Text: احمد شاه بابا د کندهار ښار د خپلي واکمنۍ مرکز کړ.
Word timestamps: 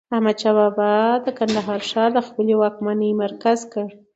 احمد 0.15 0.37
شاه 0.41 0.55
بابا 0.59 0.93
د 1.25 1.27
کندهار 1.37 1.81
ښار 1.89 2.09
د 2.15 2.19
خپلي 2.27 2.53
واکمنۍ 2.57 3.11
مرکز 3.23 3.59
کړ. 3.71 3.85